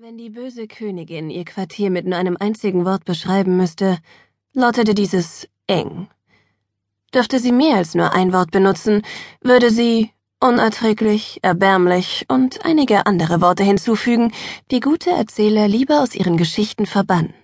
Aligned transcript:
Wenn 0.00 0.16
die 0.16 0.30
böse 0.30 0.68
Königin 0.68 1.28
ihr 1.28 1.44
Quartier 1.44 1.90
mit 1.90 2.06
nur 2.06 2.16
einem 2.16 2.36
einzigen 2.38 2.84
Wort 2.84 3.04
beschreiben 3.04 3.56
müsste, 3.56 3.98
lautete 4.52 4.94
dieses 4.94 5.48
eng. 5.66 6.06
Dürfte 7.12 7.40
sie 7.40 7.50
mehr 7.50 7.78
als 7.78 7.96
nur 7.96 8.12
ein 8.12 8.32
Wort 8.32 8.52
benutzen, 8.52 9.02
würde 9.40 9.72
sie 9.72 10.12
unerträglich, 10.38 11.40
erbärmlich 11.42 12.26
und 12.28 12.64
einige 12.64 13.06
andere 13.06 13.40
Worte 13.40 13.64
hinzufügen, 13.64 14.30
die 14.70 14.78
gute 14.78 15.10
Erzähler 15.10 15.66
lieber 15.66 16.00
aus 16.00 16.14
ihren 16.14 16.36
Geschichten 16.36 16.86
verbannen. 16.86 17.34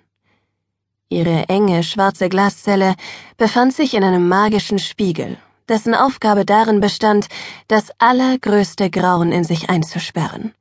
Ihre 1.08 1.48
enge, 1.48 1.82
schwarze 1.82 2.28
Glaszelle 2.28 2.94
befand 3.36 3.74
sich 3.74 3.94
in 3.94 4.04
einem 4.04 4.28
magischen 4.28 4.78
Spiegel, 4.78 5.38
dessen 5.68 5.96
Aufgabe 5.96 6.44
darin 6.44 6.78
bestand, 6.78 7.26
das 7.66 7.90
allergrößte 7.98 8.90
Grauen 8.90 9.32
in 9.32 9.42
sich 9.42 9.70
einzusperren. 9.70 10.54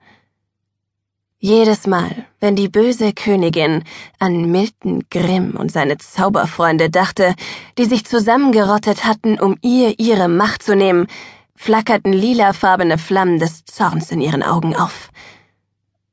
Jedes 1.46 1.88
Mal, 1.88 2.26
wenn 2.40 2.56
die 2.56 2.70
böse 2.70 3.12
Königin 3.12 3.84
an 4.18 4.50
Milton 4.50 5.04
Grimm 5.12 5.58
und 5.58 5.74
seine 5.74 5.98
Zauberfreunde 5.98 6.90
dachte, 6.90 7.36
die 7.78 7.84
sich 7.84 8.06
zusammengerottet 8.06 9.04
hatten, 9.04 9.38
um 9.38 9.58
ihr 9.62 10.00
ihre 10.00 10.30
Macht 10.30 10.64
zu 10.64 10.74
nehmen, 10.74 11.06
flackerten 11.54 12.14
lilafarbene 12.14 12.98
Flammen 12.98 13.40
des 13.40 13.66
Zorns 13.66 14.10
in 14.10 14.22
ihren 14.22 14.42
Augen 14.42 14.74
auf. 14.74 15.10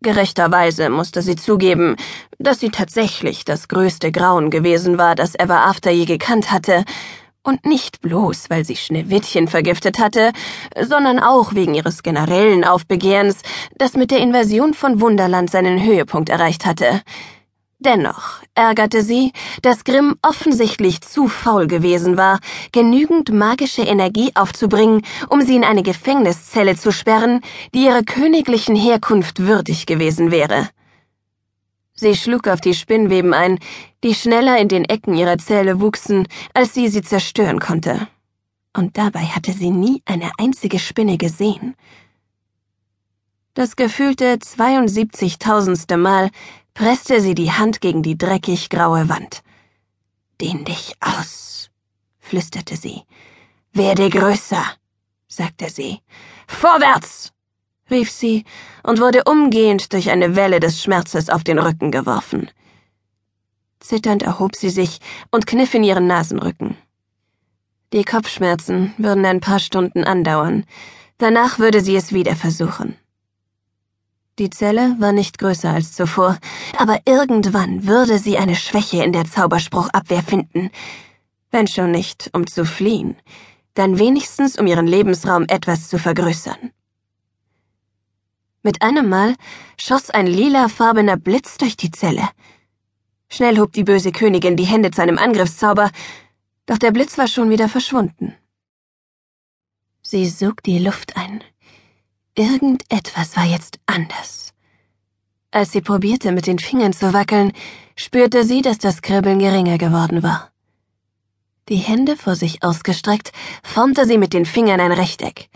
Gerechterweise 0.02 0.90
musste 0.90 1.22
sie 1.22 1.36
zugeben, 1.36 1.94
dass 2.40 2.58
sie 2.58 2.70
tatsächlich 2.70 3.44
das 3.44 3.68
größte 3.68 4.10
Grauen 4.10 4.50
gewesen 4.50 4.98
war, 4.98 5.14
das 5.14 5.38
Ever 5.38 5.64
After 5.64 5.92
je 5.92 6.06
gekannt 6.06 6.50
hatte, 6.50 6.84
und 7.42 7.64
nicht 7.64 8.00
bloß, 8.00 8.50
weil 8.50 8.64
sie 8.64 8.76
Schneewittchen 8.76 9.48
vergiftet 9.48 9.98
hatte, 9.98 10.32
sondern 10.80 11.18
auch 11.18 11.54
wegen 11.54 11.74
ihres 11.74 12.02
generellen 12.02 12.64
Aufbegehrens, 12.64 13.42
das 13.76 13.94
mit 13.94 14.10
der 14.10 14.18
Invasion 14.18 14.74
von 14.74 15.00
Wunderland 15.00 15.50
seinen 15.50 15.82
Höhepunkt 15.82 16.28
erreicht 16.28 16.66
hatte. 16.66 17.02
Dennoch 17.82 18.42
ärgerte 18.54 19.02
sie, 19.02 19.32
dass 19.62 19.84
Grimm 19.84 20.16
offensichtlich 20.20 21.00
zu 21.00 21.28
faul 21.28 21.66
gewesen 21.66 22.18
war, 22.18 22.38
genügend 22.72 23.32
magische 23.32 23.80
Energie 23.80 24.32
aufzubringen, 24.34 25.00
um 25.30 25.40
sie 25.40 25.56
in 25.56 25.64
eine 25.64 25.82
Gefängniszelle 25.82 26.76
zu 26.76 26.92
sperren, 26.92 27.40
die 27.72 27.86
ihrer 27.86 28.02
königlichen 28.02 28.76
Herkunft 28.76 29.40
würdig 29.40 29.86
gewesen 29.86 30.30
wäre. 30.30 30.68
Sie 32.00 32.16
schlug 32.16 32.48
auf 32.48 32.62
die 32.62 32.72
Spinnweben 32.72 33.34
ein, 33.34 33.58
die 34.02 34.14
schneller 34.14 34.58
in 34.58 34.68
den 34.68 34.86
Ecken 34.86 35.14
ihrer 35.14 35.36
Zelle 35.36 35.82
wuchsen, 35.82 36.26
als 36.54 36.72
sie 36.72 36.88
sie 36.88 37.02
zerstören 37.02 37.60
konnte. 37.60 38.08
Und 38.74 38.96
dabei 38.96 39.26
hatte 39.26 39.52
sie 39.52 39.70
nie 39.70 40.02
eine 40.06 40.30
einzige 40.38 40.78
Spinne 40.78 41.18
gesehen. 41.18 41.76
Das 43.52 43.76
gefühlte 43.76 44.36
72.000. 44.36 45.98
Mal 45.98 46.30
presste 46.72 47.20
sie 47.20 47.34
die 47.34 47.52
Hand 47.52 47.82
gegen 47.82 48.02
die 48.02 48.16
dreckig 48.16 48.70
graue 48.70 49.10
Wand. 49.10 49.42
Dehn 50.40 50.64
dich 50.64 50.94
aus, 51.00 51.68
flüsterte 52.18 52.78
sie. 52.78 53.02
Werde 53.74 54.08
größer, 54.08 54.64
sagte 55.28 55.68
sie. 55.68 55.98
Vorwärts! 56.46 57.34
Rief 57.90 58.10
sie 58.10 58.44
und 58.82 59.00
wurde 59.00 59.24
umgehend 59.24 59.92
durch 59.92 60.10
eine 60.10 60.36
Welle 60.36 60.60
des 60.60 60.82
Schmerzes 60.82 61.28
auf 61.28 61.44
den 61.44 61.58
Rücken 61.58 61.90
geworfen. 61.90 62.50
Zitternd 63.80 64.22
erhob 64.22 64.56
sie 64.56 64.70
sich 64.70 65.00
und 65.30 65.46
kniff 65.46 65.74
in 65.74 65.84
ihren 65.84 66.06
Nasenrücken. 66.06 66.76
Die 67.92 68.04
Kopfschmerzen 68.04 68.94
würden 68.98 69.24
ein 69.24 69.40
paar 69.40 69.58
Stunden 69.58 70.04
andauern, 70.04 70.64
danach 71.18 71.58
würde 71.58 71.80
sie 71.80 71.96
es 71.96 72.12
wieder 72.12 72.36
versuchen. 72.36 72.96
Die 74.38 74.48
Zelle 74.48 74.96
war 74.98 75.12
nicht 75.12 75.38
größer 75.38 75.70
als 75.70 75.92
zuvor, 75.92 76.38
aber 76.78 77.00
irgendwann 77.04 77.86
würde 77.86 78.18
sie 78.18 78.38
eine 78.38 78.54
Schwäche 78.54 79.02
in 79.02 79.12
der 79.12 79.24
Zauberspruchabwehr 79.24 80.22
finden, 80.22 80.70
wenn 81.50 81.66
schon 81.66 81.90
nicht, 81.90 82.30
um 82.32 82.46
zu 82.46 82.64
fliehen, 82.64 83.16
dann 83.74 83.98
wenigstens 83.98 84.58
um 84.58 84.66
ihren 84.66 84.86
Lebensraum 84.86 85.44
etwas 85.48 85.88
zu 85.88 85.98
vergrößern. 85.98 86.70
Mit 88.62 88.82
einem 88.82 89.08
Mal 89.08 89.36
schoss 89.78 90.10
ein 90.10 90.26
lilafarbener 90.26 91.16
Blitz 91.16 91.56
durch 91.56 91.76
die 91.76 91.90
Zelle. 91.90 92.28
Schnell 93.28 93.58
hob 93.58 93.72
die 93.72 93.84
böse 93.84 94.12
Königin 94.12 94.56
die 94.56 94.64
Hände 94.64 94.90
zu 94.90 95.00
einem 95.00 95.16
Angriffszauber, 95.16 95.90
doch 96.66 96.76
der 96.76 96.90
Blitz 96.90 97.16
war 97.16 97.26
schon 97.26 97.48
wieder 97.48 97.68
verschwunden. 97.68 98.34
Sie 100.02 100.28
sog 100.28 100.62
die 100.62 100.78
Luft 100.78 101.16
ein. 101.16 101.42
Irgendetwas 102.34 103.36
war 103.36 103.44
jetzt 103.44 103.80
anders. 103.86 104.52
Als 105.52 105.72
sie 105.72 105.80
probierte, 105.80 106.30
mit 106.30 106.46
den 106.46 106.58
Fingern 106.58 106.92
zu 106.92 107.12
wackeln, 107.12 107.52
spürte 107.96 108.44
sie, 108.44 108.62
dass 108.62 108.78
das 108.78 109.02
Kribbeln 109.02 109.38
geringer 109.38 109.78
geworden 109.78 110.22
war. 110.22 110.50
Die 111.68 111.76
Hände 111.76 112.16
vor 112.16 112.36
sich 112.36 112.62
ausgestreckt, 112.62 113.32
formte 113.62 114.04
sie 114.04 114.18
mit 114.18 114.32
den 114.32 114.44
Fingern 114.44 114.80
ein 114.80 114.92
Rechteck. 114.92 115.48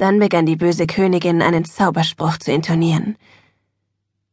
Dann 0.00 0.18
begann 0.18 0.46
die 0.46 0.56
böse 0.56 0.86
Königin 0.86 1.42
einen 1.42 1.66
Zauberspruch 1.66 2.38
zu 2.38 2.50
intonieren. 2.50 3.18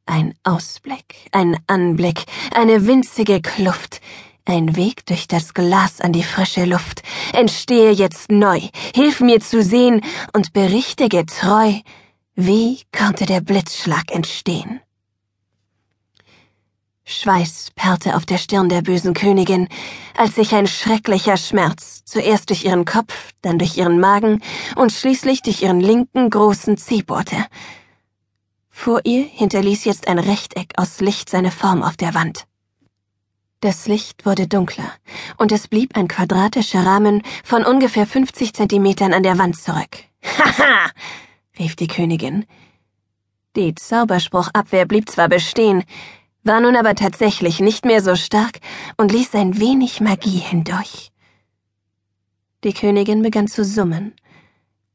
Ein 0.06 0.34
Ausblick, 0.46 1.28
ein 1.34 1.58
Anblick, 1.68 2.24
eine 2.56 2.88
winzige 2.88 3.42
Kluft, 3.42 4.00
ein 4.46 4.78
Weg 4.78 5.06
durch 5.08 5.28
das 5.28 5.54
Glas 5.54 6.00
an 6.00 6.14
die 6.14 6.24
frische 6.24 6.64
Luft. 6.64 7.04
Entstehe 7.34 7.92
jetzt 7.92 8.32
neu, 8.32 8.62
hilf 8.96 9.20
mir 9.20 9.42
zu 9.42 9.62
sehen 9.62 10.00
und 10.32 10.54
berichte 10.54 11.10
getreu, 11.10 11.74
wie 12.34 12.80
konnte 12.98 13.26
der 13.26 13.42
Blitzschlag 13.42 14.14
entstehen. 14.14 14.80
Schweiß 17.10 17.72
perlte 17.74 18.18
auf 18.18 18.26
der 18.26 18.38
Stirn 18.38 18.68
der 18.68 18.82
bösen 18.82 19.14
Königin, 19.14 19.70
als 20.18 20.36
sich 20.36 20.54
ein 20.54 20.68
schrecklicher 20.68 21.38
Schmerz 21.38 22.04
zuerst 22.04 22.50
durch 22.50 22.66
ihren 22.66 22.84
Kopf, 22.84 23.32
dann 23.42 23.58
durch 23.58 23.78
ihren 23.78 23.98
Magen 24.02 24.42
und 24.76 24.92
schließlich 24.92 25.42
durch 25.42 25.62
ihren 25.62 25.80
linken 25.80 26.30
großen 26.30 26.76
Zeh 26.76 27.04
bohrte. 27.04 27.46
Vor 28.70 29.00
ihr 29.06 29.24
hinterließ 29.24 29.86
jetzt 29.86 30.10
ein 30.10 30.20
Rechteck 30.20 30.74
aus 30.76 31.00
Licht 31.00 31.30
seine 31.30 31.50
Form 31.50 31.82
auf 31.82 31.96
der 31.96 32.14
Wand. 32.14 32.46
Das 33.62 33.88
Licht 33.88 34.26
wurde 34.26 34.48
dunkler, 34.48 34.92
und 35.38 35.54
es 35.54 35.70
blieb 35.70 35.96
ein 35.96 36.10
quadratischer 36.10 36.86
Rahmen 36.86 37.24
von 37.46 37.64
ungefähr 37.64 38.06
50 38.06 38.54
Zentimetern 38.54 39.14
an 39.14 39.24
der 39.24 39.38
Wand 39.38 39.58
zurück. 39.58 40.04
Haha! 40.38 40.92
rief 41.58 41.78
die 41.78 41.88
Königin. 41.88 42.46
Die 43.56 43.74
Zauberspruchabwehr 43.74 44.86
blieb 44.86 45.10
zwar 45.10 45.30
bestehen, 45.30 45.86
war 46.48 46.60
nun 46.62 46.76
aber 46.76 46.96
tatsächlich 46.96 47.60
nicht 47.60 47.86
mehr 47.86 48.02
so 48.02 48.16
stark 48.16 48.60
und 48.98 49.12
ließ 49.12 49.36
ein 49.36 49.60
wenig 49.60 50.02
Magie 50.02 50.40
hindurch. 50.40 51.12
Die 52.64 52.74
Königin 52.74 53.22
begann 53.22 53.48
zu 53.48 53.64
summen. 53.64 54.14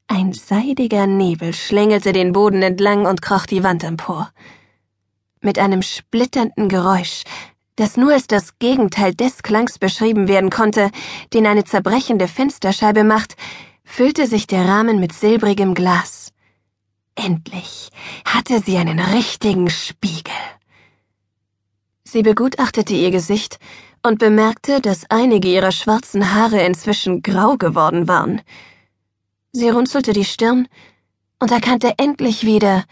Ein 0.08 0.32
seidiger 0.32 1.06
Nebel 1.06 1.54
schlängelte 1.54 2.12
den 2.12 2.32
Boden 2.32 2.62
entlang 2.62 3.06
und 3.06 3.22
kroch 3.22 3.46
die 3.46 3.62
Wand 3.62 3.84
empor. 3.84 4.30
Mit 5.40 5.58
einem 5.58 5.82
splitternden 5.82 6.68
Geräusch, 6.68 7.22
das 7.76 7.96
nur 7.96 8.12
als 8.12 8.26
das 8.26 8.58
Gegenteil 8.58 9.14
des 9.14 9.42
Klangs 9.42 9.78
beschrieben 9.78 10.28
werden 10.28 10.50
konnte, 10.50 10.90
den 11.32 11.46
eine 11.46 11.64
zerbrechende 11.64 12.28
Fensterscheibe 12.28 13.04
macht, 13.04 13.36
füllte 13.84 14.26
sich 14.26 14.46
der 14.46 14.66
Rahmen 14.66 15.00
mit 15.00 15.12
silbrigem 15.12 15.74
Glas. 15.74 16.32
Endlich 17.14 17.90
hatte 18.24 18.60
sie 18.60 18.76
einen 18.78 18.98
richtigen 18.98 19.70
Spiegel. 19.70 20.34
Sie 22.12 22.22
begutachtete 22.22 22.92
ihr 22.92 23.10
Gesicht 23.10 23.58
und 24.02 24.18
bemerkte, 24.18 24.82
dass 24.82 25.06
einige 25.08 25.48
ihrer 25.48 25.72
schwarzen 25.72 26.34
Haare 26.34 26.62
inzwischen 26.62 27.22
grau 27.22 27.56
geworden 27.56 28.06
waren. 28.06 28.42
Sie 29.52 29.70
runzelte 29.70 30.12
die 30.12 30.26
Stirn 30.26 30.68
und 31.38 31.50
erkannte 31.50 31.94
endlich 31.96 32.44
wieder, 32.44 32.84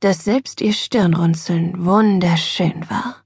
dass 0.00 0.22
selbst 0.22 0.60
ihr 0.60 0.74
Stirnrunzeln 0.74 1.86
wunderschön 1.86 2.84
war. 2.90 3.16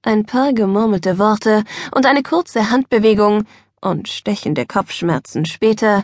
Ein 0.00 0.24
paar 0.24 0.54
gemurmelte 0.54 1.18
Worte 1.18 1.62
und 1.94 2.06
eine 2.06 2.22
kurze 2.22 2.70
Handbewegung 2.70 3.44
und 3.82 4.08
stechende 4.08 4.64
Kopfschmerzen 4.64 5.44
später 5.44 6.02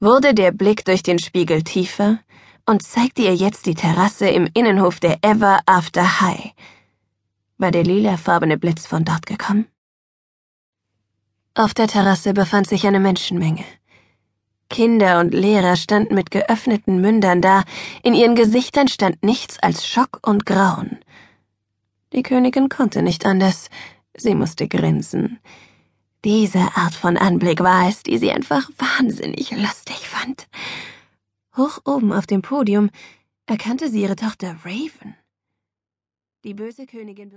wurde 0.00 0.34
der 0.34 0.50
Blick 0.50 0.84
durch 0.84 1.04
den 1.04 1.20
Spiegel 1.20 1.62
tiefer 1.62 2.18
und 2.68 2.82
zeigte 2.82 3.22
ihr 3.22 3.36
jetzt 3.36 3.66
die 3.66 3.76
Terrasse 3.76 4.28
im 4.28 4.48
Innenhof 4.52 4.98
der 4.98 5.18
Ever 5.22 5.60
After 5.66 6.20
High, 6.20 6.52
war 7.58 7.70
der 7.70 7.84
lilafarbene 7.84 8.58
Blitz 8.58 8.86
von 8.86 9.04
dort 9.04 9.26
gekommen? 9.26 9.66
Auf 11.54 11.72
der 11.72 11.88
Terrasse 11.88 12.34
befand 12.34 12.68
sich 12.68 12.86
eine 12.86 13.00
Menschenmenge. 13.00 13.64
Kinder 14.68 15.20
und 15.20 15.32
Lehrer 15.32 15.76
standen 15.76 16.14
mit 16.14 16.30
geöffneten 16.30 17.00
Mündern 17.00 17.40
da, 17.40 17.62
in 18.02 18.14
ihren 18.14 18.34
Gesichtern 18.34 18.88
stand 18.88 19.22
nichts 19.22 19.58
als 19.60 19.86
Schock 19.86 20.20
und 20.26 20.44
Grauen. 20.44 20.98
Die 22.12 22.22
Königin 22.22 22.68
konnte 22.68 23.02
nicht 23.02 23.24
anders, 23.26 23.70
sie 24.16 24.34
musste 24.34 24.68
grinsen. 24.68 25.38
Diese 26.24 26.58
Art 26.74 26.94
von 26.94 27.16
Anblick 27.16 27.60
war 27.60 27.88
es, 27.88 28.02
die 28.02 28.18
sie 28.18 28.32
einfach 28.32 28.68
wahnsinnig 28.78 29.52
lustig 29.52 30.08
fand. 30.08 30.48
Hoch 31.56 31.78
oben 31.84 32.12
auf 32.12 32.26
dem 32.26 32.42
Podium 32.42 32.90
erkannte 33.46 33.88
sie 33.88 34.02
ihre 34.02 34.16
Tochter 34.16 34.56
Raven. 34.64 35.14
Die 36.44 36.54
böse 36.54 36.86
Königin 36.86 37.30